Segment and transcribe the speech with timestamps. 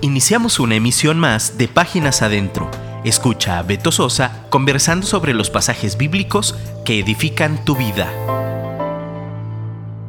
[0.00, 2.70] Iniciamos una emisión más de Páginas Adentro.
[3.04, 6.54] Escucha a Beto Sosa conversando sobre los pasajes bíblicos
[6.84, 8.06] que edifican tu vida.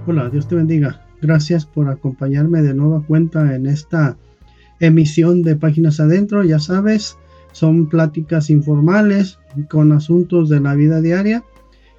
[0.06, 1.08] Hola, Dios te bendiga.
[1.24, 4.16] Gracias por acompañarme de nueva cuenta en esta
[4.80, 6.44] emisión de Páginas Adentro.
[6.44, 7.18] Ya sabes,
[7.52, 9.40] son pláticas informales
[9.72, 11.44] con asuntos de la vida diaria,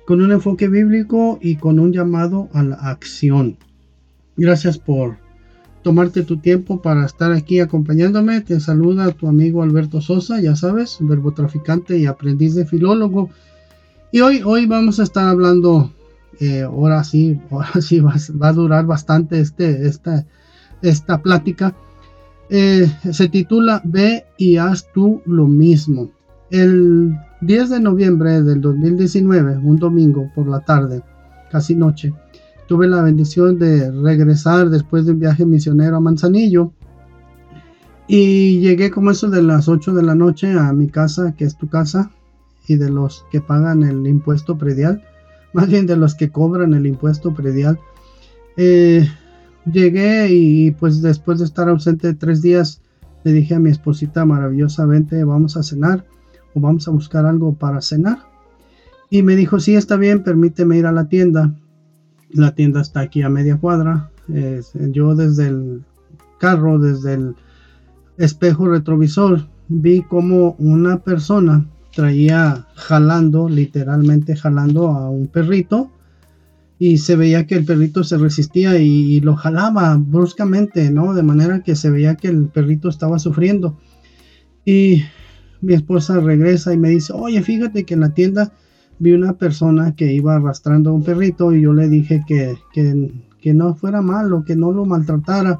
[0.06, 3.58] con un enfoque bíblico y con un llamado a la acción.
[4.36, 5.18] Gracias por
[5.82, 8.40] tomarte tu tiempo para estar aquí acompañándome.
[8.40, 13.30] Te saluda tu amigo Alberto Sosa, ya sabes, verbo traficante y aprendiz de filólogo.
[14.12, 15.92] Y hoy, hoy vamos a estar hablando,
[16.40, 20.26] eh, ahora sí, ahora sí va, a durar bastante este, esta,
[20.82, 21.74] esta plática.
[22.50, 26.10] Eh, se titula Ve y haz tú lo mismo.
[26.50, 31.00] El 10 de noviembre del 2019, un domingo por la tarde,
[31.52, 32.12] casi noche,
[32.70, 36.72] tuve la bendición de regresar después de un viaje misionero a Manzanillo.
[38.06, 41.58] Y llegué como eso de las 8 de la noche a mi casa, que es
[41.58, 42.12] tu casa,
[42.68, 45.02] y de los que pagan el impuesto predial,
[45.52, 47.76] más bien de los que cobran el impuesto predial.
[48.56, 49.04] Eh,
[49.66, 52.82] llegué y pues después de estar ausente tres días,
[53.24, 56.06] le dije a mi esposita maravillosamente, vamos a cenar
[56.54, 58.18] o vamos a buscar algo para cenar.
[59.10, 61.52] Y me dijo, sí, está bien, permíteme ir a la tienda.
[62.32, 64.10] La tienda está aquí a media cuadra.
[64.28, 65.82] yo desde el
[66.38, 67.34] carro, desde el
[68.18, 75.90] espejo retrovisor, vi como una persona traía jalando, literalmente jalando a un perrito.
[76.78, 81.12] Y se veía que el perrito se resistía y, lo jalaba bruscamente, ¿no?
[81.12, 83.78] De manera que se veía que el perrito estaba sufriendo.
[84.64, 85.02] Y
[85.60, 88.52] mi esposa regresa y me dice, oye, fíjate que en la tienda
[89.00, 93.54] vi una persona que iba arrastrando a un perrito y yo le dije que, que,
[93.54, 95.58] no fuera malo, que no lo maltratara.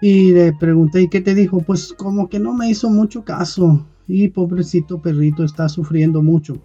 [0.00, 1.60] Y le pregunté, ¿y qué te dijo?
[1.60, 3.84] Pues como que no me hizo mucho caso.
[4.06, 6.56] Y pobrecito perrito está sufriendo mucho.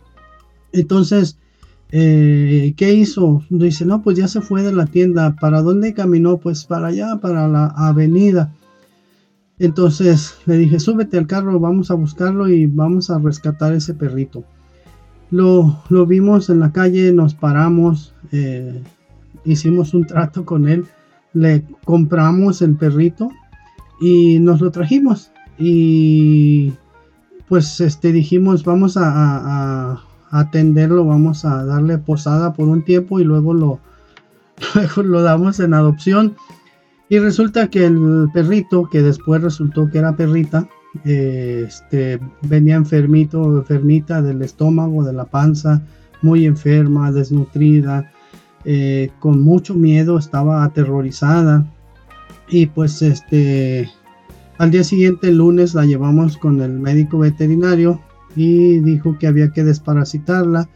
[0.74, 1.38] Entonces,
[1.92, 3.44] eh, ¿qué hizo?
[3.50, 5.36] Dice, no, pues ya se fue de la tienda.
[5.42, 6.38] ¿Para dónde caminó?
[6.38, 8.54] Pues para allá, para la avenida.
[9.58, 14.44] Entonces le dije, súbete al carro, vamos a buscarlo y vamos a rescatar ese perrito.
[15.32, 18.82] Lo, vimos en la calle, nos paramos, eh,
[19.46, 20.86] hicimos un trato con él,
[21.34, 23.30] le compramos el perrito
[24.02, 25.32] y nos lo trajimos.
[25.58, 26.74] Y
[27.48, 30.02] pues este dijimos, vamos a,
[30.32, 33.80] atenderlo, vamos a darle posada por un tiempo y luego lo,
[34.76, 36.36] luego lo damos en adopción.
[37.08, 40.68] Y resulta que el perrito, que después resultó que era perrita,
[41.04, 45.82] este, venía enfermito, enfermita del estómago, de la panza,
[46.22, 48.12] muy enferma, desnutrida,
[48.66, 51.66] eh, con mucho miedo, estaba aterrorizada.
[52.50, 53.90] Y pues este,
[54.58, 58.02] al día siguiente, el lunes, la llevamos con el médico veterinario
[58.36, 60.70] y dijo que había que desparasitarla,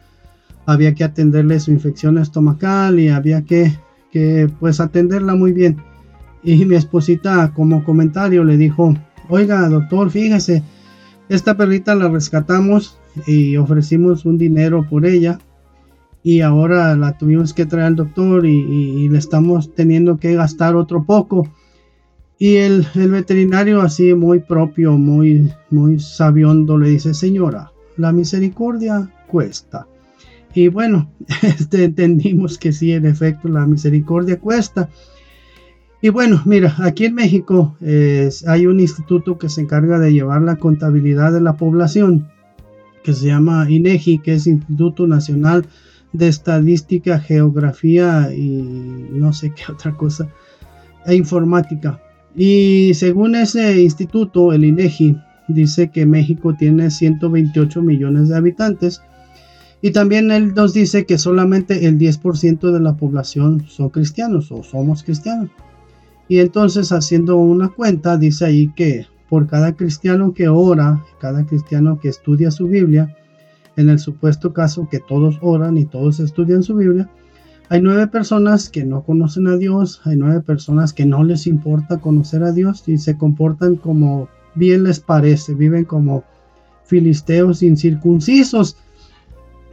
[0.66, 3.78] había que atenderle su infección estomacal y había que,
[4.12, 5.78] que pues atenderla muy bien.
[6.44, 8.94] Y mi esposita como comentario le dijo,
[9.30, 10.64] oiga doctor, fíjese,
[11.30, 12.98] esta perrita la rescatamos
[13.28, 15.40] y ofrecimos un dinero por ella
[16.24, 21.04] y ahora la tuvimos que traer al doctor y, le estamos teniendo que gastar otro
[21.04, 21.50] poco.
[22.40, 29.86] Y el, veterinario así muy propio, muy, muy sabiondo le dice, señora, la misericordia cuesta.
[30.54, 34.90] Y bueno, este, entendimos que sí, en efecto, la misericordia cuesta.
[36.04, 37.78] Y bueno, mira, aquí en México
[38.46, 42.28] hay un instituto que se encarga de llevar la contabilidad de la población,
[43.06, 45.66] que se llama INEGI, que es Instituto Nacional
[46.12, 50.28] de Estadística, Geografía y no sé qué otra cosa,
[51.06, 52.02] e informática.
[52.36, 55.16] Y según ese instituto, el INEGI,
[55.48, 59.02] dice que México tiene 128 millones de habitantes.
[59.82, 64.64] Y también él nos dice que solamente el 10% de la población son cristianos o
[64.64, 65.50] somos cristianos.
[66.28, 72.00] Y entonces haciendo una cuenta, dice ahí que por cada cristiano que ora, cada cristiano
[72.00, 73.16] que estudia su Biblia,
[73.76, 77.10] en el supuesto caso que todos oran y todos estudian su Biblia,
[77.70, 82.00] hay nueve personas que no conocen a Dios, hay nueve personas que no les importa
[82.00, 86.24] conocer a Dios y se comportan como bien les parece, viven como
[86.86, 88.78] filisteos incircuncisos.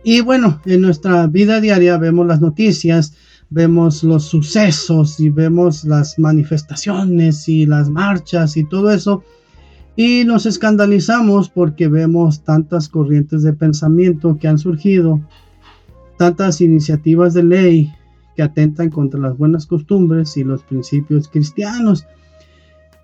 [0.03, 3.15] Y bueno, en nuestra vida diaria vemos las noticias,
[3.51, 9.23] vemos los sucesos y vemos las manifestaciones y las marchas y todo eso.
[9.97, 15.21] Y nos escandalizamos porque vemos tantas corrientes de pensamiento que han surgido,
[16.17, 17.93] tantas iniciativas de ley
[18.37, 22.07] que atentan contra las buenas costumbres y los principios cristianos.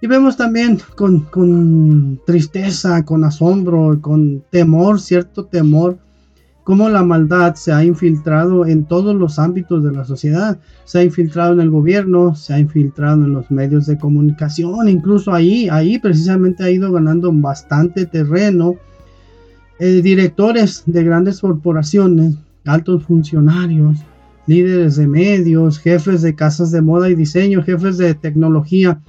[0.00, 5.98] Y vemos también con, con tristeza, con asombro, con temor, cierto temor,
[6.66, 10.58] cómo la maldad se ha infiltrado en todos los ámbitos de la sociedad.
[10.84, 15.32] Se ha infiltrado en el gobierno, se ha infiltrado en los medios de comunicación, incluso
[15.32, 18.74] ahí, ahí precisamente ha ido ganando bastante terreno.
[19.78, 22.34] Eh, directores de grandes corporaciones,
[22.64, 23.98] altos funcionarios,
[24.48, 29.00] líderes de medios, jefes de casas de moda y diseño, jefes de tecnología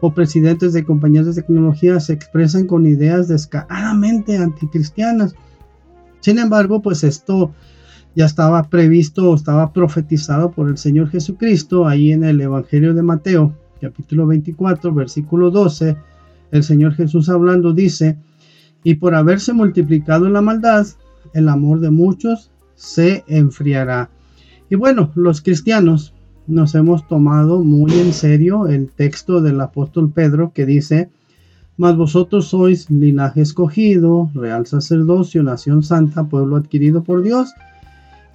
[0.00, 5.34] o presidentes de compañías de tecnología se expresan con ideas descaradamente anticristianas
[6.22, 7.52] sin embargo, pues esto
[8.14, 13.54] ya estaba previsto, estaba profetizado por el Señor Jesucristo ahí en el Evangelio de Mateo,
[13.80, 15.96] capítulo 24, versículo 12.
[16.52, 18.18] El Señor Jesús hablando dice,
[18.84, 20.86] y por haberse multiplicado la maldad,
[21.34, 24.10] el amor de muchos se enfriará.
[24.70, 26.14] Y bueno, los cristianos
[26.46, 31.10] nos hemos tomado muy en serio el texto del apóstol Pedro que dice,
[31.76, 37.52] mas vosotros sois linaje escogido, real sacerdocio, nación santa, pueblo adquirido por Dios.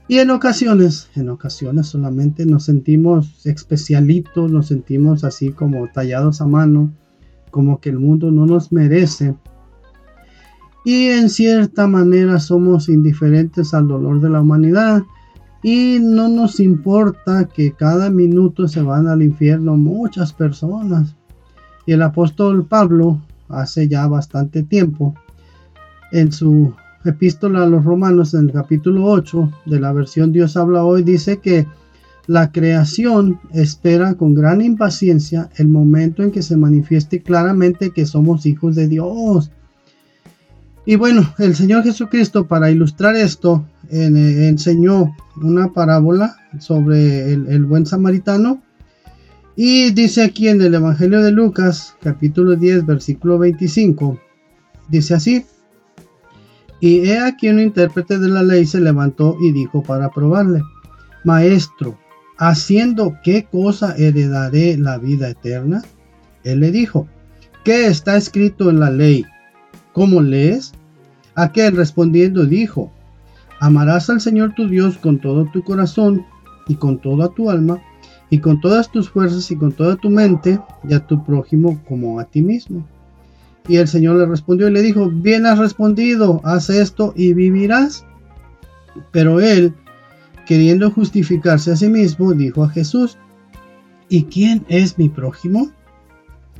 [0.07, 6.47] Y en ocasiones, en ocasiones solamente nos sentimos especialitos, nos sentimos así como tallados a
[6.47, 6.91] mano,
[7.51, 9.35] como que el mundo no nos merece.
[10.85, 15.03] Y en cierta manera somos indiferentes al dolor de la humanidad
[15.61, 21.17] y no nos importa que cada minuto se van al infierno muchas personas.
[21.85, 25.15] Y el apóstol Pablo hace ya bastante tiempo.
[26.11, 26.73] En su
[27.05, 31.37] epístola a los romanos, en el capítulo 8 de la versión Dios habla hoy, dice
[31.37, 31.67] que
[32.27, 38.45] la creación espera con gran impaciencia el momento en que se manifieste claramente que somos
[38.45, 39.51] hijos de Dios.
[40.85, 48.61] Y bueno, el Señor Jesucristo para ilustrar esto enseñó una parábola sobre el buen samaritano
[49.59, 54.19] y dice aquí en el Evangelio de Lucas, capítulo 10, versículo 25,
[54.87, 55.45] dice así,
[56.79, 60.61] y he aquí un intérprete de la ley se levantó y dijo para probarle,
[61.23, 61.97] Maestro,
[62.37, 65.81] ¿haciendo qué cosa heredaré la vida eterna?
[66.43, 67.07] Él le dijo,
[67.63, 69.25] ¿qué está escrito en la ley?
[69.91, 70.73] ¿Cómo lees?
[71.33, 72.93] Aquel respondiendo dijo,
[73.59, 76.23] Amarás al Señor tu Dios con todo tu corazón
[76.67, 77.81] y con toda tu alma
[78.29, 82.19] y con todas tus fuerzas y con toda tu mente y a tu prójimo como
[82.19, 82.85] a ti mismo.
[83.67, 88.05] Y el Señor le respondió y le dijo, bien has respondido, haz esto y vivirás.
[89.11, 89.73] Pero él,
[90.45, 93.17] queriendo justificarse a sí mismo, dijo a Jesús,
[94.09, 95.71] ¿y quién es mi prójimo?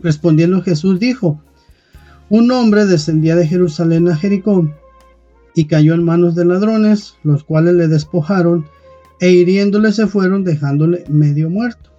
[0.03, 1.41] Respondiendo Jesús dijo,
[2.29, 4.69] un hombre descendía de Jerusalén a Jericó
[5.55, 8.65] y cayó en manos de ladrones, los cuales le despojaron
[9.19, 11.91] e hiriéndole se fueron dejándole medio muerto.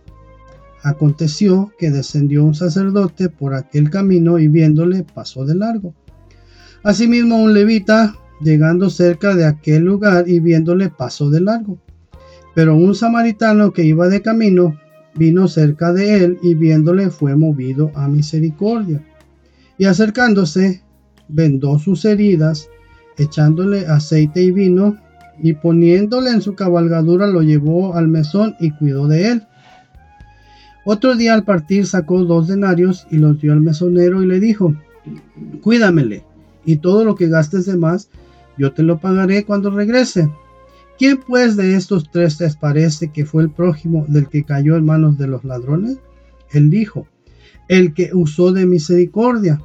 [0.82, 5.94] Aconteció que descendió un sacerdote por aquel camino y viéndole pasó de largo.
[6.82, 11.78] Asimismo un levita, llegando cerca de aquel lugar y viéndole pasó de largo.
[12.54, 14.78] Pero un samaritano que iba de camino
[15.14, 19.04] vino cerca de él y viéndole fue movido a misericordia.
[19.76, 20.82] Y acercándose,
[21.28, 22.68] vendó sus heridas,
[23.16, 24.96] echándole aceite y vino,
[25.40, 29.46] y poniéndole en su cabalgadura lo llevó al mesón y cuidó de él.
[30.84, 34.74] Otro día al partir sacó dos denarios y los dio al mesonero y le dijo,
[35.60, 36.24] cuídamele,
[36.64, 38.10] y todo lo que gastes de más,
[38.56, 40.30] yo te lo pagaré cuando regrese.
[40.98, 44.84] ¿Quién pues de estos tres les parece que fue el prójimo del que cayó en
[44.84, 45.98] manos de los ladrones?
[46.50, 47.06] Él dijo,
[47.68, 49.60] el que usó de misericordia.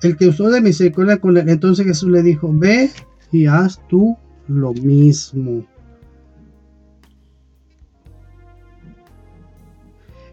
[0.00, 1.48] El que usó de misericordia con él.
[1.48, 2.90] Entonces Jesús le dijo, ve
[3.32, 4.16] y haz tú
[4.46, 5.64] lo mismo.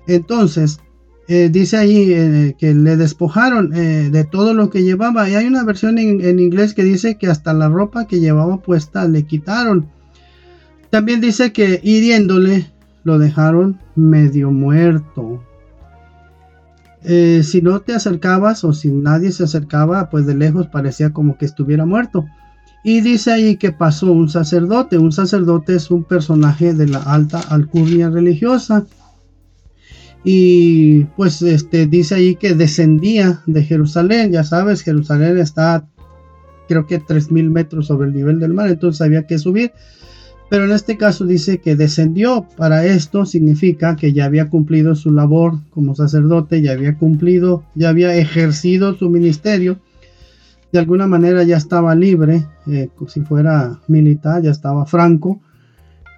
[0.07, 0.79] Entonces,
[1.27, 5.27] eh, dice ahí eh, que le despojaron eh, de todo lo que llevaba.
[5.29, 9.07] Y hay una versión en, inglés que dice que hasta la ropa que llevaba puesta
[9.07, 9.87] le quitaron.
[10.91, 12.71] También dice que hiriéndole
[13.03, 15.43] lo dejaron medio muerto.
[17.03, 21.45] si no te acercabas o si nadie se acercaba, pues de lejos parecía como que
[21.45, 22.25] estuviera muerto.
[22.87, 24.99] Y dice ahí que pasó un sacerdote.
[24.99, 28.85] Un sacerdote es un personaje de la alta alcurnia religiosa.
[30.23, 34.31] Y pues este dice ahí que descendía de Jerusalén.
[34.31, 35.87] Ya sabes, Jerusalén está
[36.67, 38.69] creo que 3.000 metros sobre el nivel del mar.
[38.69, 39.71] Entonces había que subir.
[40.51, 42.45] Pero en este caso dice que descendió.
[42.55, 46.61] Para esto significa que ya había cumplido su labor como sacerdote.
[46.61, 49.79] Ya había cumplido, ya había ejercido su ministerio
[50.72, 55.39] de alguna manera ya estaba libre, eh, si fuera militar, ya estaba franco.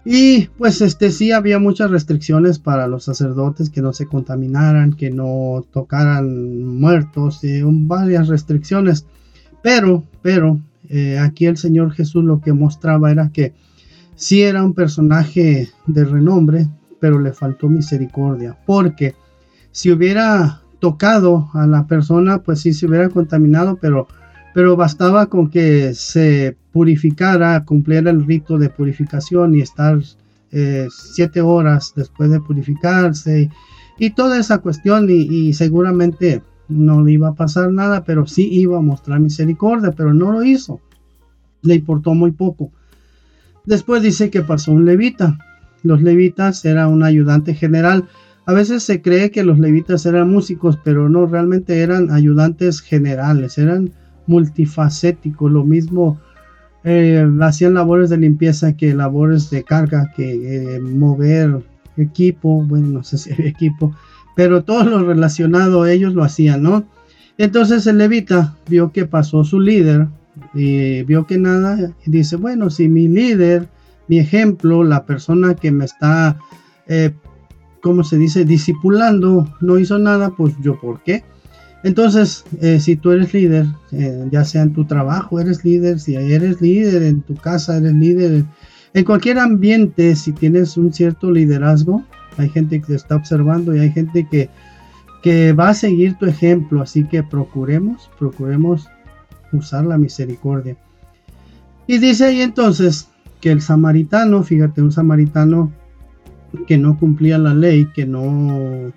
[0.03, 5.11] Y pues este sí había muchas restricciones para los sacerdotes que no se contaminaran, que
[5.11, 9.05] no tocaran muertos, y varias restricciones.
[9.61, 13.53] Pero, pero eh, aquí el Señor Jesús lo que mostraba era que
[14.15, 16.67] sí era un personaje de renombre,
[16.99, 19.13] pero le faltó misericordia, porque
[19.71, 24.07] si hubiera tocado a la persona, pues sí se hubiera contaminado, pero,
[24.57, 29.99] pero bastaba con que se purificara, cumpliera el rito de purificación y estar
[30.51, 33.51] eh, siete horas después de purificarse
[33.99, 38.49] y, toda esa cuestión y, y, seguramente no le iba a pasar nada, pero sí
[38.51, 40.81] iba a mostrar misericordia, pero no lo hizo.
[41.61, 42.71] Le importó muy poco.
[43.63, 45.37] Después dice que pasó un levita.
[45.83, 48.05] Los levitas era un ayudante general
[48.47, 53.57] a veces se cree que los levitas eran músicos, pero no, realmente eran ayudantes generales,
[53.57, 53.91] eran
[54.27, 56.19] multifacéticos, lo mismo
[56.83, 61.63] eh, hacían labores de limpieza que labores de carga, que eh, mover
[61.97, 63.95] equipo, bueno, no sé si equipo,
[64.35, 66.85] pero todo lo relacionado ellos lo hacían, ¿no?
[67.37, 70.07] Entonces el levita vio que pasó su líder
[70.53, 73.67] y vio que nada, y dice, bueno, si mi líder,
[74.07, 76.37] mi ejemplo, la persona que me está
[76.87, 77.11] eh,
[77.81, 81.23] como se dice, discipulando, no hizo nada, pues yo por qué.
[81.83, 86.15] Entonces, eh, si tú eres líder, eh, ya sea en tu trabajo, eres líder, si
[86.15, 88.45] eres líder en tu casa, eres líder,
[88.93, 92.03] en cualquier ambiente, si tienes un cierto liderazgo,
[92.37, 94.49] hay gente que te está observando y hay gente que,
[95.21, 98.87] que va a seguir tu ejemplo, así que procuremos, procuremos
[99.51, 100.75] usar la misericordia.
[101.85, 103.07] Y dice ahí entonces
[103.39, 105.71] que el samaritano, fíjate, un samaritano
[106.65, 108.91] que no cumplía la ley, que no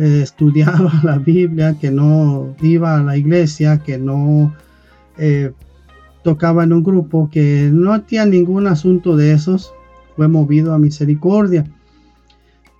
[0.00, 4.54] eh, estudiaba la Biblia, que no iba a la iglesia, que no
[5.18, 5.52] eh,
[6.24, 9.74] tocaba en un grupo, que no tenía ningún asunto de esos,
[10.16, 11.66] fue movido a misericordia.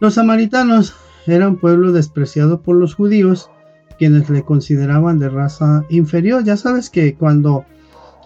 [0.01, 0.95] Los samaritanos
[1.27, 3.51] eran pueblo despreciado por los judíos,
[3.99, 6.43] quienes le consideraban de raza inferior.
[6.43, 7.67] Ya sabes que cuando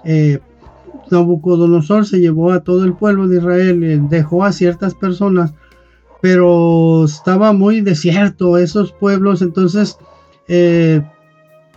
[0.04, 0.38] eh,
[1.10, 5.52] Nabucodonosor se llevó a todo el pueblo de Israel, dejó a ciertas personas
[6.24, 9.98] pero estaba muy desierto esos pueblos, entonces
[10.48, 11.02] eh,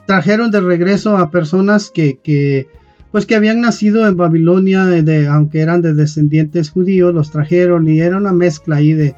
[0.05, 2.69] trajeron de regreso a personas que,
[3.11, 7.99] pues que habían nacido en Babilonia, de, aunque eran de descendientes judíos, los trajeron y
[7.99, 9.15] era una mezcla ahí de,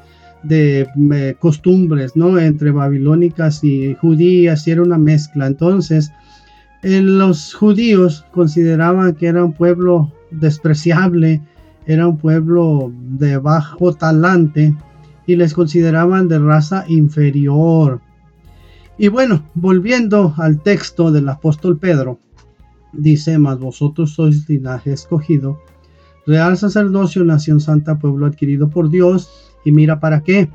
[0.50, 2.36] eh, costumbres, ¿no?
[2.36, 5.46] Entre babilónicas y judías, y era una mezcla.
[5.46, 6.10] Entonces,
[6.82, 11.40] eh, los judíos consideraban que era un pueblo despreciable,
[11.86, 14.74] era un pueblo de bajo talante,
[15.30, 18.00] y les consideraban de raza inferior.
[18.98, 22.18] Y bueno, volviendo al texto del apóstol Pedro,
[22.92, 25.60] dice, mas vosotros sois linaje escogido,
[26.26, 30.50] real sacerdocio, nación santa, pueblo adquirido por Dios, y mira para qué,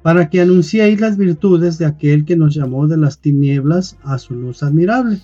[0.00, 4.34] para que anunciéis las virtudes de aquel que nos llamó de las tinieblas a su
[4.34, 5.20] luz admirable.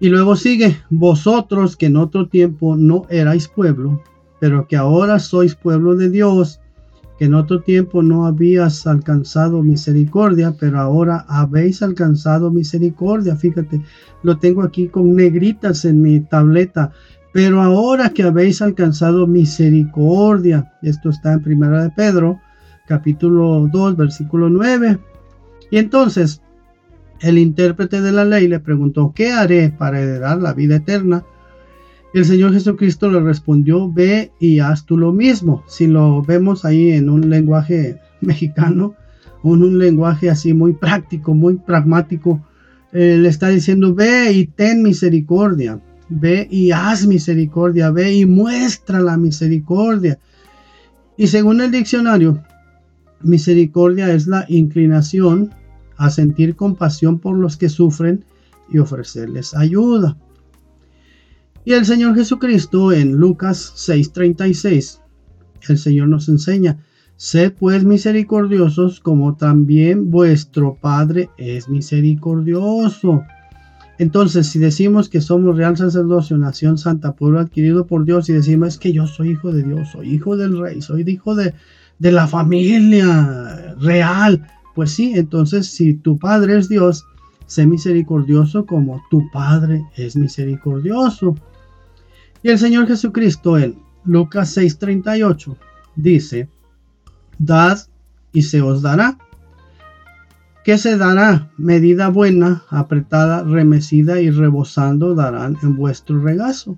[0.00, 4.02] Y luego sigue, vosotros que en otro tiempo no erais pueblo,
[4.40, 6.58] pero que ahora sois pueblo de Dios,
[7.18, 13.36] que en otro tiempo no habías alcanzado misericordia, pero ahora habéis alcanzado misericordia.
[13.36, 13.80] Fíjate,
[14.22, 16.92] lo tengo aquí con negritas en mi tableta.
[17.32, 22.40] Pero ahora que habéis alcanzado misericordia, esto está en Primera de Pedro,
[22.86, 24.98] capítulo 2, versículo 9.
[25.70, 26.42] Y entonces
[27.20, 31.24] el intérprete de la ley le preguntó, ¿qué haré para heredar la vida eterna?
[32.16, 35.62] El Señor Jesucristo le respondió, ve y haz tú lo mismo.
[35.68, 38.94] Si lo vemos ahí en un lenguaje mexicano,
[39.44, 42.40] en un lenguaje así muy práctico, muy pragmático,
[42.94, 49.02] eh, le está diciendo, ve y ten misericordia, ve y haz misericordia, ve y muestra
[49.02, 50.18] la misericordia.
[51.18, 52.42] Y según el diccionario,
[53.20, 55.50] misericordia es la inclinación
[55.98, 58.24] a sentir compasión por los que sufren
[58.70, 60.16] y ofrecerles ayuda.
[61.66, 65.00] Y el Señor Jesucristo en Lucas 6:36,
[65.68, 66.78] el Señor nos enseña,
[67.16, 73.24] sed pues misericordiosos como también vuestro Padre es misericordioso.
[73.98, 78.78] Entonces, si decimos que somos real sacerdocio, nación santa, pueblo adquirido por Dios, y decimos
[78.78, 81.52] que yo soy hijo de Dios, soy hijo del rey, soy hijo de,
[81.98, 84.46] de la familia real,
[84.76, 87.04] pues sí, entonces si tu Padre es Dios,
[87.46, 91.34] sé misericordioso como tu Padre es misericordioso.
[92.42, 95.56] Y el Señor Jesucristo en Lucas 6:38
[95.96, 96.48] dice,
[97.38, 97.78] Dad
[98.32, 99.18] y se os dará.
[100.64, 101.50] ¿Qué se dará?
[101.56, 106.76] Medida buena, apretada, remecida y rebosando darán en vuestro regazo.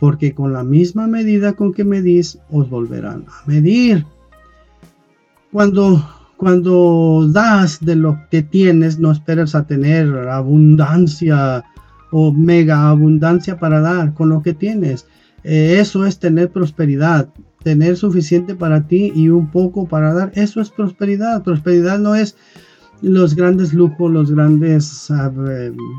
[0.00, 4.06] porque con la misma medida con que medís, os volverán a medir.
[5.52, 6.02] Cuando,
[6.38, 11.64] cuando das de lo que tienes, no esperas a tener abundancia
[12.10, 15.06] o mega abundancia para dar con lo que tienes.
[15.44, 17.28] Eh, eso es tener prosperidad,
[17.62, 20.32] tener suficiente para ti y un poco para dar.
[20.34, 21.42] Eso es prosperidad.
[21.42, 22.36] Prosperidad no es
[23.02, 25.10] los grandes lujos, los grandes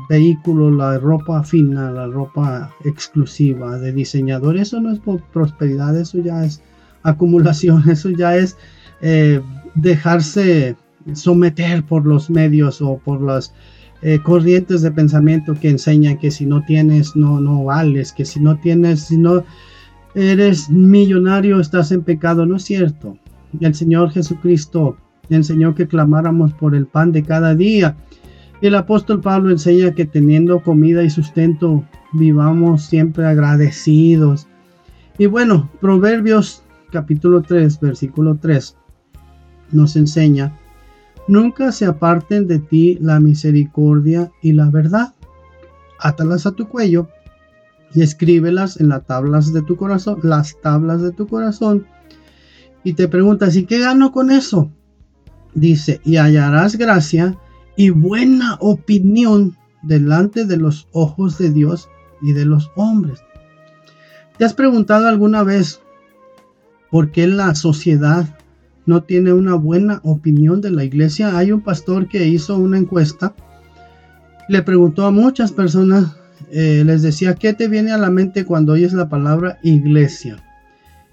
[0.08, 4.56] vehículos, la ropa fina, la ropa exclusiva de diseñador.
[4.56, 5.00] Eso no es
[5.32, 6.62] prosperidad, eso ya es
[7.02, 8.56] acumulación, eso ya es
[9.00, 9.40] eh,
[9.74, 10.76] dejarse
[11.14, 13.52] someter por los medios o por las
[14.02, 18.40] eh, corrientes de pensamiento que enseñan que si no tienes no no vales, que si
[18.40, 19.44] no tienes, si no
[20.14, 22.44] eres millonario estás en pecado.
[22.44, 23.16] No es cierto.
[23.60, 24.96] El Señor Jesucristo
[25.30, 27.96] enseñó que clamáramos por el pan de cada día.
[28.60, 34.46] El apóstol Pablo enseña que teniendo comida y sustento vivamos siempre agradecidos.
[35.18, 38.76] Y bueno, Proverbios capítulo 3, versículo 3
[39.72, 40.56] nos enseña,
[41.28, 45.14] nunca se aparten de ti la misericordia y la verdad.
[45.98, 47.08] Átalas a tu cuello
[47.94, 51.86] y escríbelas en las tablas de tu corazón, las tablas de tu corazón.
[52.84, 54.70] Y te preguntas, ¿y qué gano con eso?
[55.54, 57.36] dice, y hallarás gracia
[57.76, 61.88] y buena opinión delante de los ojos de Dios
[62.20, 63.22] y de los hombres.
[64.38, 65.80] ¿Te has preguntado alguna vez
[66.90, 68.38] por qué la sociedad
[68.86, 71.36] no tiene una buena opinión de la iglesia?
[71.36, 73.34] Hay un pastor que hizo una encuesta,
[74.48, 76.16] le preguntó a muchas personas,
[76.50, 80.42] eh, les decía, ¿qué te viene a la mente cuando oyes la palabra iglesia?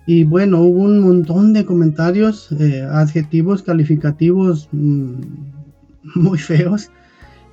[0.06, 5.14] Y bueno, hubo un montón de comentarios, eh, adjetivos calificativos mm,
[6.16, 6.90] muy feos.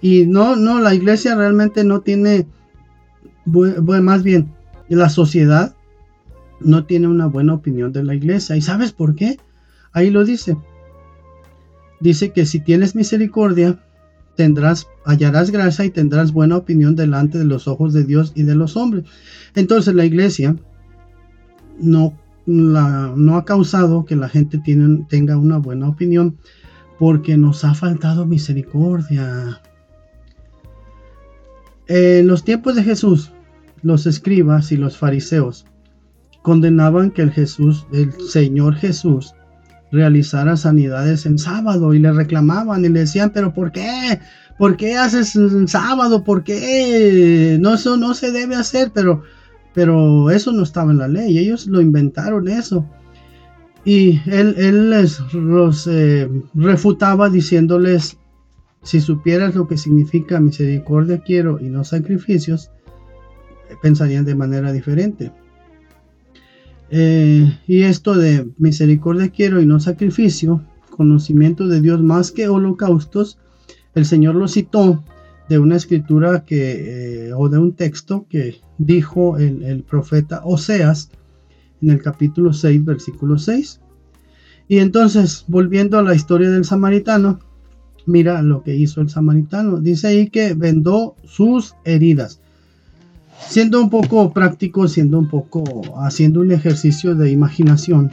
[0.00, 2.46] Y no, no, la iglesia realmente no tiene,
[3.44, 4.48] bueno, más bien,
[4.88, 5.74] la sociedad
[6.60, 8.56] no tiene una buena opinión de la iglesia.
[8.56, 9.38] ¿Y sabes por qué?
[9.96, 10.58] Ahí lo dice.
[12.00, 13.82] Dice que si tienes misericordia,
[14.34, 18.54] tendrás, hallarás gracia y tendrás buena opinión delante de los ojos de Dios y de
[18.54, 19.04] los hombres.
[19.54, 20.54] Entonces la iglesia
[21.80, 24.60] no no ha causado que la gente
[25.08, 26.36] tenga una buena opinión
[26.98, 29.62] porque nos ha faltado misericordia.
[31.88, 33.32] En los tiempos de Jesús,
[33.82, 35.64] los escribas y los fariseos
[36.42, 39.34] condenaban que el Jesús, el Señor Jesús,
[39.92, 44.20] realizara sanidades en sábado y le reclamaban y le decían, pero ¿por qué?
[44.58, 46.24] ¿Por qué haces en sábado?
[46.24, 47.58] ¿Por qué?
[47.60, 49.22] No, eso no se debe hacer, pero
[49.76, 52.86] pero eso no estaba en la ley, ellos lo inventaron eso.
[53.84, 58.16] Y él, él les los, eh, refutaba diciéndoles,
[58.82, 62.70] si supieras lo que significa misericordia quiero y no sacrificios,
[63.82, 65.30] pensarían de manera diferente.
[66.90, 73.38] Eh, y esto de misericordia quiero y no sacrificio, conocimiento de Dios más que holocaustos,
[73.94, 75.02] el Señor lo citó
[75.48, 81.10] de una escritura que, eh, o de un texto que dijo el, profeta Oseas
[81.80, 83.80] en el capítulo 6, versículo 6.
[84.68, 87.38] Y entonces, volviendo a la historia del samaritano,
[88.06, 89.80] mira lo que hizo el samaritano.
[89.80, 92.40] Dice ahí que vendó sus heridas.
[93.38, 95.64] Siendo un poco práctico, siendo un poco,
[95.98, 98.10] haciendo un ejercicio de imaginación,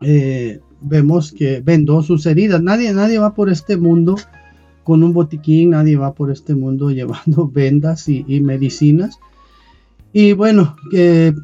[0.00, 2.62] eh, vemos que vendó sus heridas.
[2.62, 4.16] Nadie, nadie va por este mundo
[4.84, 9.18] con un botiquín, nadie va por este mundo llevando vendas y, medicinas.
[10.12, 11.34] Y bueno, que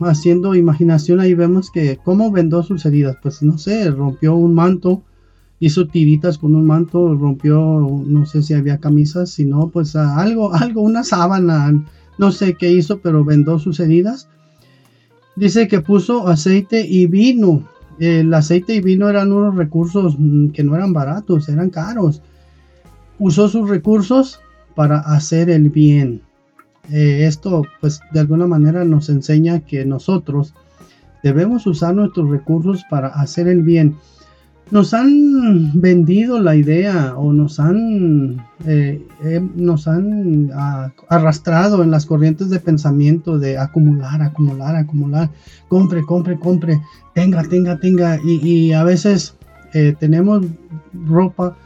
[0.00, 5.02] haciendo imaginación ahí vemos que cómo vendó sus heridas, pues no sé, rompió un manto,
[5.60, 10.52] hizo tiritas con un manto, rompió, no sé si había camisas, si no, pues algo,
[10.54, 11.84] algo, una sábana,
[12.20, 14.28] no sé qué hizo, pero vendó sus heridas.
[15.34, 17.68] Dice que puso aceite y vino.
[17.98, 22.22] El aceite y vino eran unos recursos mm, que no eran baratos, eran caros
[23.20, 24.40] usó sus recursos
[24.74, 26.22] para hacer el bien.
[26.90, 30.54] Eh, esto pues de alguna manera nos enseña que nosotros
[31.22, 33.96] debemos usar nuestros recursos para hacer el bien.
[34.70, 41.90] Nos han vendido la idea o nos han, eh, eh, nos han ah, arrastrado en
[41.90, 45.30] las corrientes de pensamiento de acumular, acumular, acumular,
[45.68, 46.80] compre, compre, compre,
[47.14, 48.18] tenga, tenga, tenga.
[48.24, 49.34] Y, y a veces
[50.00, 50.44] tenemos
[51.06, 51.56] ropa,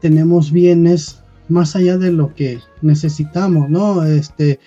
[0.00, 4.04] tenemos bienes más allá de lo que necesitamos, ¿no?
[4.04, 4.60] Este,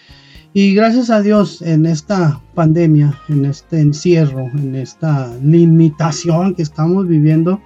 [0.53, 7.07] y gracias a Dios en esta pandemia, en este encierro, en esta limitación que estamos
[7.07, 7.59] viviendo,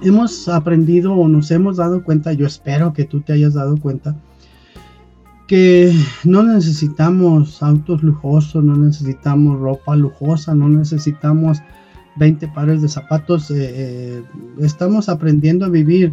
[0.00, 4.16] hemos aprendido o nos hemos dado cuenta, yo espero que tú te hayas dado cuenta,
[5.46, 11.62] que no necesitamos autos lujosos, no necesitamos ropa lujosa, no necesitamos
[12.16, 13.50] 20 pares de zapatos.
[13.50, 14.22] Eh, eh,
[14.60, 16.12] estamos aprendiendo a vivir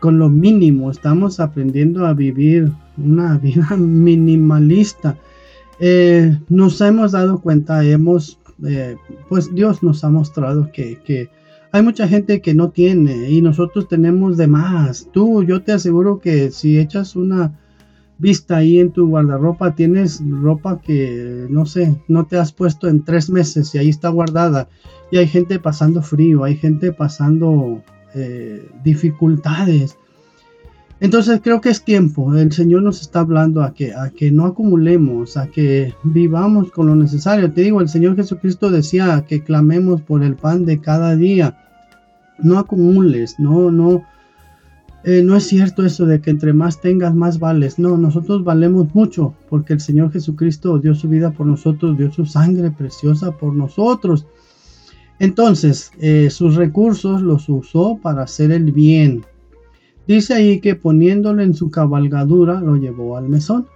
[0.00, 5.16] con lo mínimo, estamos aprendiendo a vivir una vida minimalista.
[5.80, 8.38] Eh, nos hemos dado cuenta, hemos,
[9.28, 11.30] pues Dios nos ha mostrado que, que
[11.74, 15.08] hay mucha gente que no tiene y nosotros tenemos de más.
[15.12, 17.58] Tú, yo te aseguro que si echas una
[18.18, 23.04] vista ahí en tu guardarropa, tienes ropa que no sé, no te has puesto en
[23.04, 24.68] tres meses y ahí está guardada.
[25.10, 27.82] Y hay gente pasando frío, hay gente pasando
[28.14, 29.98] eh, dificultades.
[31.04, 34.46] Entonces creo que es tiempo, el Señor nos está hablando a que, a que no
[34.46, 37.52] acumulemos, a que vivamos con lo necesario.
[37.52, 41.58] Te digo, el Señor Jesucristo decía que clamemos por el pan de cada día.
[42.38, 44.02] No acumules, no, no,
[45.04, 47.78] eh, no es cierto eso de que entre más tengas, más vales.
[47.78, 52.24] No, nosotros valemos mucho porque el Señor Jesucristo dio su vida por nosotros, dio su
[52.24, 54.26] sangre preciosa por nosotros.
[55.18, 59.22] Entonces, eh, sus recursos los usó para hacer el bien.
[60.06, 63.66] Dice ahí que poniéndole en su cabalgadura lo llevó al mesón.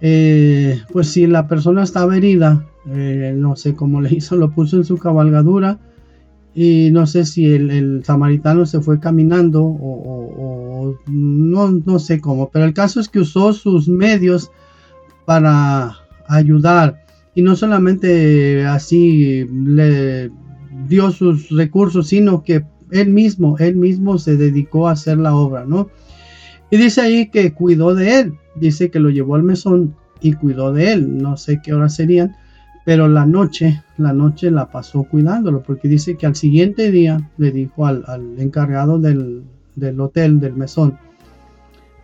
[0.00, 4.84] Eh, pues si la persona estaba herida, no sé cómo le hizo, lo puso en
[4.84, 5.78] su cabalgadura
[6.54, 12.64] y no sé si el, samaritano se fue caminando o, no, no sé cómo, pero
[12.64, 14.50] el caso es que usó sus medios
[15.26, 15.96] para
[16.26, 20.30] ayudar y no solamente así le
[20.88, 25.64] dio sus recursos, sino que él mismo, él mismo se dedicó a hacer la obra,
[25.64, 25.88] ¿no?
[26.70, 30.72] Y dice ahí que cuidó de él, dice que lo llevó al mesón y cuidó
[30.72, 32.36] de él, no sé qué horas serían,
[32.84, 37.50] pero la noche, la noche la pasó cuidándolo, porque dice que al siguiente día le
[37.50, 38.04] dijo al,
[38.38, 39.44] encargado del,
[39.98, 40.98] hotel, del mesón,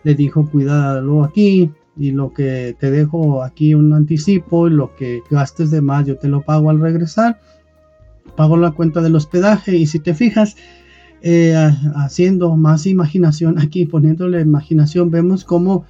[0.03, 5.21] le dijo, cuídalo aquí, y lo que te dejo aquí un anticipo, y lo que
[5.31, 7.39] gastes de más yo te lo pago al regresar,
[8.35, 10.55] pago la cuenta del hospedaje, y si te fijas,
[11.21, 11.55] eh,
[11.95, 15.85] haciendo más imaginación aquí, poniéndole imaginación, vemos como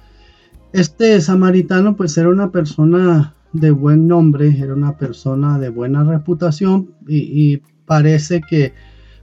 [0.72, 6.90] este samaritano pues era una persona de buen nombre, era una persona de buena reputación
[7.06, 8.74] y, parece que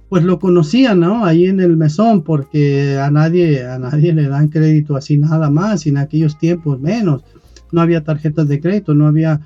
[0.10, 1.23] pues lo conocían, ¿no?
[1.23, 5.86] Ahí en el mesón, porque a nadie, a nadie le dan crédito así nada más,
[5.86, 7.23] y en aquellos tiempos menos.
[7.71, 9.39] No había tarjetas de crédito, no había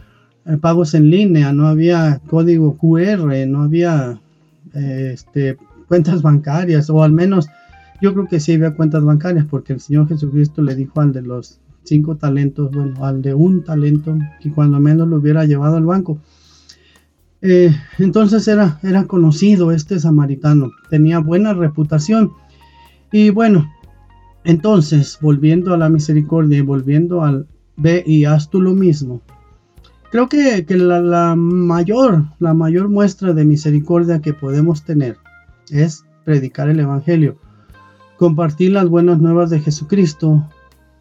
[0.57, 4.19] pagos en línea, no había código QR, no había
[4.73, 5.57] este,
[5.87, 7.47] cuentas bancarias, o al menos
[8.01, 11.21] yo creo que sí había cuentas bancarias, porque el Señor Jesucristo le dijo al de
[11.21, 15.85] los cinco talentos, bueno, al de un talento, que cuando menos lo hubiera llevado al
[15.85, 16.19] banco.
[17.41, 22.31] Eh, entonces era, era conocido este samaritano, tenía buena reputación.
[23.11, 23.69] Y bueno,
[24.43, 29.21] entonces, volviendo a la misericordia y volviendo al ve y haz tú lo mismo.
[30.11, 35.17] Creo que, la, la, mayor, la mayor muestra de misericordia que podemos tener
[35.69, 37.37] es predicar el Evangelio,
[38.17, 40.49] compartir las buenas nuevas de Jesucristo,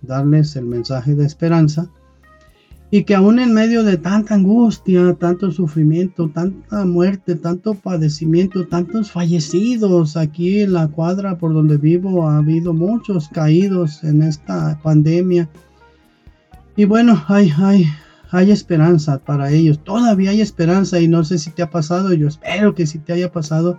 [0.03, 1.89] darles el mensaje de esperanza
[2.91, 9.11] y que aún en medio de tanta angustia, tanto sufrimiento, tanta muerte, tanto padecimiento, tantos
[9.11, 15.49] fallecidos aquí en la cuadra por donde vivo, ha habido muchos caídos en esta pandemia.
[16.77, 17.87] Y bueno, hay, hay,
[18.31, 22.29] hay esperanza para ellos, todavía hay esperanza y no sé si te ha pasado, yo
[22.29, 23.79] espero que si te haya pasado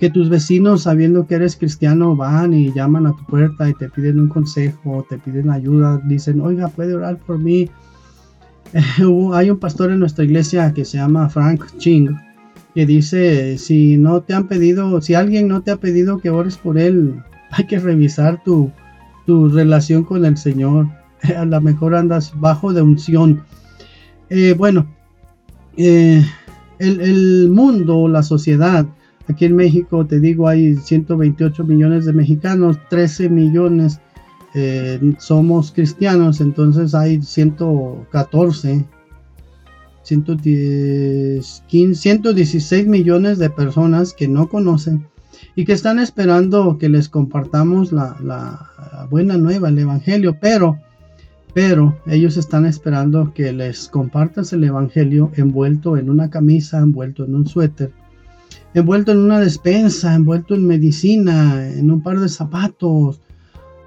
[0.00, 3.88] que tus vecinos, sabiendo que eres cristiano, van y llaman a tu puerta y te
[3.88, 7.70] piden un consejo, te piden ayuda, dicen, oiga, puede orar por mí.
[9.34, 12.10] hay un pastor en nuestra iglesia que se llama Frank Ching,
[12.74, 16.56] que dice, si no te han pedido, si alguien no te ha pedido que ores
[16.56, 18.72] por él, hay que revisar tu,
[19.26, 20.88] tu relación con el Señor.
[21.36, 23.44] A lo mejor andas bajo de unción.
[24.30, 24.86] Eh, bueno,
[25.76, 26.24] eh,
[26.78, 28.86] el, mundo, la sociedad,
[29.26, 33.98] Aquí en México, te digo, hay 128 millones de mexicanos, 13 millones
[34.54, 38.84] eh, somos cristianos, entonces hay 114,
[40.02, 45.06] 116 millones de personas que no conocen
[45.56, 50.78] y que están esperando que les compartamos la, la buena nueva, el Evangelio, pero,
[51.54, 57.34] pero ellos están esperando que les compartas el Evangelio envuelto en una camisa, envuelto en
[57.34, 57.92] un suéter
[58.74, 63.20] envuelto en una despensa, envuelto en medicina, en un par de zapatos,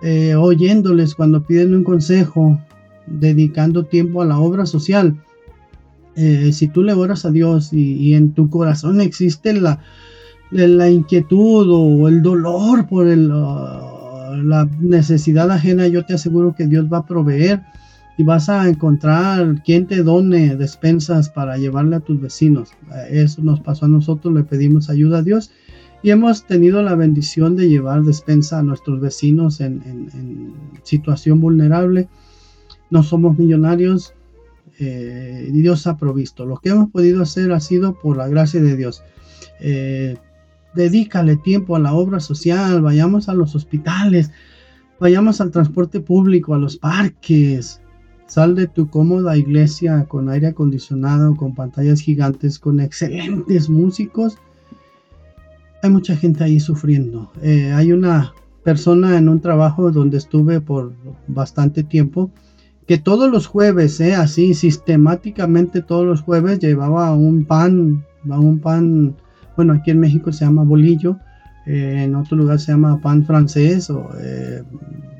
[0.01, 2.59] eh, oyéndoles cuando piden un consejo,
[3.05, 5.21] dedicando tiempo a la obra social.
[6.15, 9.81] Eh, si tú le oras a Dios y, en tu corazón existe la,
[10.49, 13.31] la, inquietud o el dolor por el,
[14.35, 17.61] la necesidad ajena, yo te aseguro que Dios va a proveer.
[18.19, 22.71] y vas a encontrar quien te done despensas para llevarle a tus vecinos.
[23.11, 25.51] Eso nos pasó a nosotros, le pedimos ayuda a Dios
[26.03, 32.07] y hemos tenido la bendición de llevar despensa a nuestros vecinos en, situación vulnerable.
[32.89, 34.13] No somos millonarios,
[34.79, 36.45] eh, Dios ha provisto.
[36.45, 39.03] Lo que hemos podido hacer ha sido por la gracia de Dios.
[39.59, 40.17] Eh,
[40.73, 44.31] dedícale tiempo a la obra social, vayamos a los hospitales,
[44.99, 47.81] vayamos al transporte público, a los parques,
[48.27, 54.37] Sal de tu cómoda iglesia con aire acondicionado, con pantallas gigantes, con excelentes músicos.
[55.81, 57.31] Hay mucha gente ahí sufriendo.
[57.41, 60.93] Eh, hay una persona en un trabajo donde estuve por
[61.27, 62.29] bastante tiempo
[62.85, 69.15] que todos los jueves, eh, así sistemáticamente todos los jueves llevaba un pan, un pan,
[69.57, 71.19] bueno, aquí en México se llama bolillo,
[71.65, 74.09] eh, en otro lugar se llama pan francés o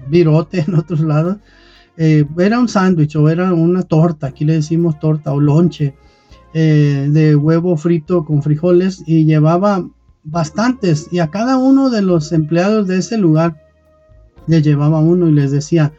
[0.09, 1.37] virote en otros lados
[1.97, 5.95] eh, era un sándwich o era una torta, aquí le decimos torta o lonche
[6.53, 9.83] eh, de huevo frito con frijoles y llevaba
[10.23, 13.63] bastantes y a cada uno de los empleados de ese lugar
[14.45, 15.91] le llevaba uno y les decía,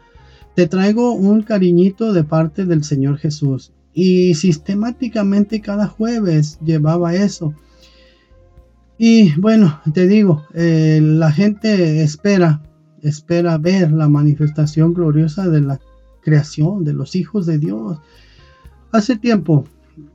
[0.54, 3.72] te traigo un cariñito de parte del Señor Jesús.
[3.92, 7.52] Y sistemáticamente cada jueves llevaba eso.
[8.98, 12.60] Y bueno, te digo, eh, la gente espera,
[13.00, 15.78] espera ver la manifestación gloriosa de la
[16.20, 17.98] creación, de los hijos de Dios.
[18.90, 19.64] Hace tiempo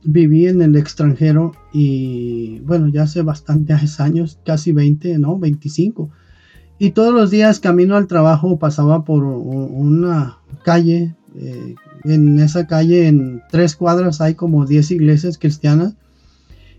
[0.02, 6.10] viví en el extranjero y bueno, ya hace bastantes años, casi 20, no, 25.
[6.78, 11.14] Y todos los días camino al trabajo pasaba por una calle.
[11.36, 15.94] Eh, en esa calle, en tres cuadras, hay como 10 iglesias cristianas.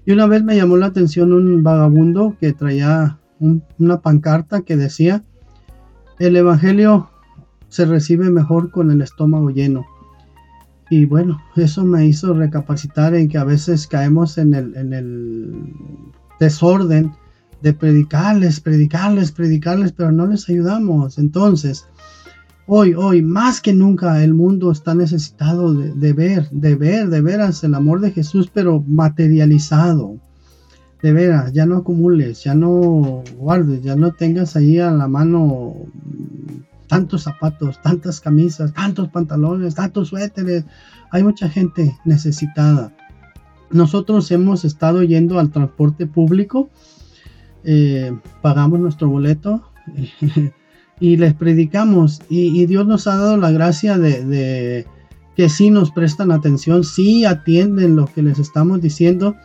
[0.06, 5.24] Y una vez me llamó la atención un vagabundo que traía una pancarta que decía,
[6.20, 7.10] el Evangelio
[7.70, 9.86] se recibe mejor con el estómago lleno.
[10.90, 15.74] Y bueno, eso me hizo recapacitar en que a veces caemos en el, en el
[16.40, 17.12] desorden
[17.62, 21.18] de predicarles, predicarles, predicarles, pero no les ayudamos.
[21.18, 21.88] Entonces,
[22.68, 27.64] hoy, hoy, más que nunca, el mundo está necesitado de, ver, de ver, de veras
[27.64, 30.18] el amor de Jesús, pero materializado.
[31.02, 35.76] De veras, ya no acumules, ya no guardes, ya no tengas ahí a la mano
[36.88, 40.66] tantos zapatos, tantas camisas, tantos pantalones, tantos suéteres.
[41.12, 42.92] Hay mucha gente necesitada.
[43.70, 46.70] Nosotros hemos estado yendo al transporte público,
[47.64, 49.64] eh, pagamos nuestro boleto
[51.00, 52.22] y les predicamos.
[52.30, 54.86] Y, Dios nos ha dado la gracia de,
[55.36, 59.36] que sí nos prestan atención, sí atienden lo que les estamos diciendo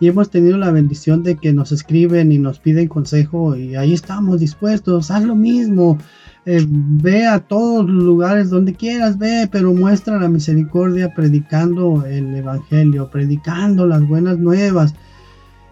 [0.00, 3.92] y hemos tenido la bendición de que nos escriben y nos piden consejo y ahí
[3.92, 5.98] estamos dispuestos, haz lo mismo,
[6.46, 12.34] eh, ve a todos los lugares donde quieras, ve, pero muestra la misericordia predicando el
[12.34, 14.94] Evangelio, predicando las buenas nuevas.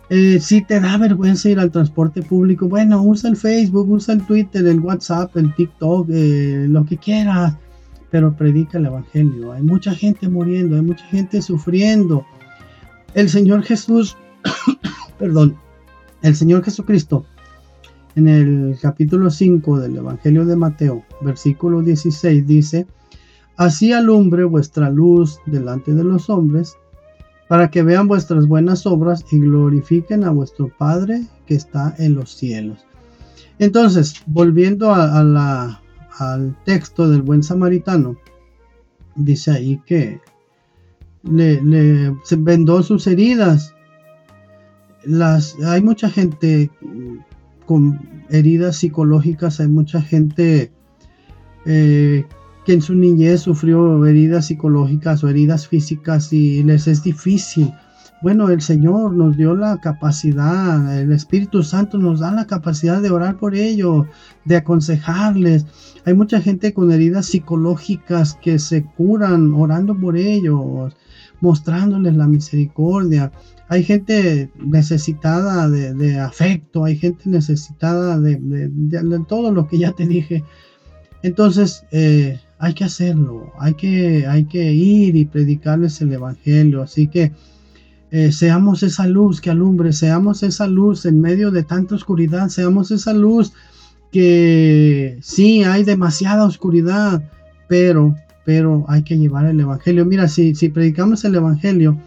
[0.08, 4.24] Eh, si te da vergüenza ir al transporte público, bueno, usa el Facebook, usa el
[4.24, 7.56] Twitter, el WhatsApp, el TikTok, eh, lo que quieras,
[8.10, 9.52] pero predica el Evangelio.
[9.52, 12.24] Hay mucha gente muriendo, hay mucha gente sufriendo.
[13.14, 14.16] El Señor Jesús,
[15.18, 15.56] perdón,
[16.22, 17.26] el Señor Jesucristo
[18.16, 22.86] en el capítulo 5 del Evangelio de Mateo, versículo 16, dice,
[23.56, 26.76] Así alumbre vuestra luz delante de los hombres,
[27.48, 32.30] para que vean vuestras buenas obras y glorifiquen a vuestro Padre que está en los
[32.34, 32.84] cielos.
[33.58, 38.16] Entonces, volviendo al texto del buen samaritano,
[39.14, 40.20] dice ahí que
[41.22, 43.74] le, le se vendó sus heridas.
[45.04, 46.70] Las, hay mucha gente
[47.64, 50.72] con heridas psicológicas, hay mucha gente
[51.64, 52.24] eh,
[52.66, 57.72] que en su niñez sufrió heridas psicológicas o heridas físicas y les es difícil.
[58.22, 63.10] Bueno, el Señor nos dio la capacidad, el Espíritu Santo nos da la capacidad de
[63.10, 64.06] orar por ellos,
[64.44, 65.64] de aconsejarles.
[66.04, 70.96] Hay mucha gente con heridas psicológicas que se curan orando por ellos,
[71.40, 73.30] mostrándoles la misericordia
[73.68, 78.38] hay gente necesitada de, afecto, hay gente necesitada de,
[79.26, 80.44] todo lo que ya te dije.
[81.22, 86.82] Entonces, eh, hay que hacerlo, hay que, hay que ir y predicarles el Evangelio.
[86.82, 87.32] Así que
[88.10, 92.90] eh, seamos esa luz que alumbre, seamos esa luz en medio de tanta oscuridad, seamos
[92.90, 93.52] esa luz
[94.10, 97.22] que sí, hay demasiada oscuridad,
[97.68, 98.14] pero,
[98.44, 100.06] pero hay que llevar el Evangelio.
[100.06, 102.00] Mira, si, si predicamos el Evangelio,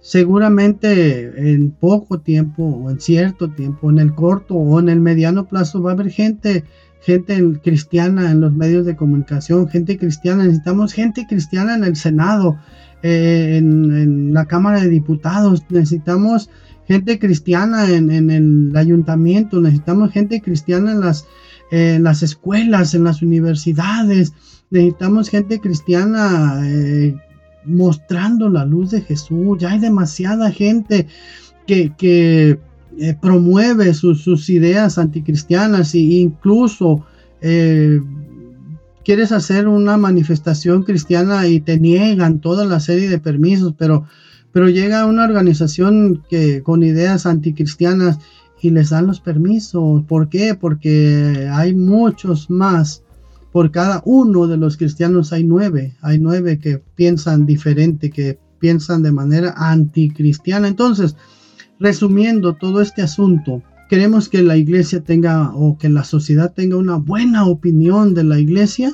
[0.00, 5.46] seguramente en poco tiempo o en cierto tiempo, en el corto o en el mediano
[5.46, 6.64] plazo va a haber gente
[7.00, 12.58] gente cristiana en los medios de comunicación, gente cristiana, necesitamos gente cristiana en el Senado,
[13.02, 16.50] eh, en, la Cámara de Diputados, necesitamos
[16.86, 21.26] gente cristiana en, el ayuntamiento, necesitamos gente cristiana en las,
[21.70, 24.32] en las escuelas, en las universidades,
[24.70, 27.14] necesitamos gente cristiana eh,
[27.64, 29.58] mostrando la luz de Jesús.
[29.58, 31.06] Ya hay demasiada gente
[31.66, 32.58] que
[32.98, 37.04] eh, promueve sus, ideas anticristianas e incluso
[37.40, 38.00] eh,
[39.04, 44.06] quieres hacer una manifestación cristiana y te niegan toda la serie de permisos, pero,
[44.52, 48.18] pero llega una organización que, con ideas anticristianas
[48.60, 50.04] y les dan los permisos.
[50.04, 50.54] ¿Por qué?
[50.54, 53.02] Porque hay muchos más
[53.56, 59.02] por cada uno de los cristianos hay nueve, hay nueve que piensan diferente, que piensan
[59.02, 60.68] de manera anticristiana.
[60.68, 61.16] Entonces,
[61.78, 66.96] resumiendo todo este asunto, queremos que la iglesia tenga o que la sociedad tenga una
[66.96, 68.92] buena opinión de la iglesia,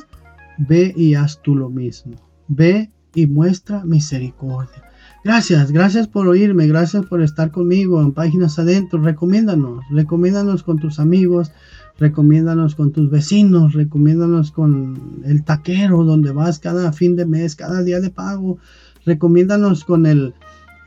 [0.58, 2.14] ve y haz tú lo mismo.
[2.48, 4.82] Ve y muestra misericordia.
[5.24, 9.00] Gracias, gracias por oírme, gracias por estar conmigo en Páginas Adentro.
[9.00, 11.52] Recomiéndanos, recomiéndanos con tus amigos,
[11.96, 17.84] recomiéndanos con tus vecinos, recomiéndanos con el taquero donde vas cada fin de mes, cada
[17.84, 18.58] día de pago,
[19.06, 20.34] recomiéndanos con el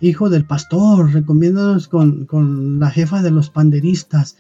[0.08, 4.38] hijo del pastor, recomiéndanos con, con la jefa de los panderistas,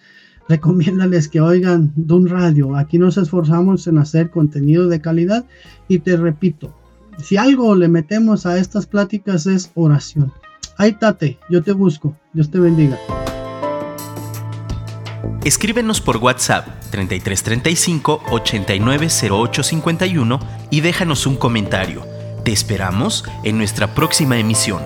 [0.47, 2.75] recomiéndales que oigan de un radio.
[2.75, 5.45] Aquí nos esforzamos en hacer contenido de calidad
[5.87, 6.75] y te repito,
[7.17, 10.31] si algo le metemos a estas pláticas es oración.
[10.77, 12.15] Ahí tate, yo te busco.
[12.33, 12.99] Dios te bendiga.
[15.43, 20.39] Escríbenos por WhatsApp 3335 890851
[20.71, 22.03] y déjanos un comentario.
[22.43, 24.81] Te esperamos en nuestra próxima emisión.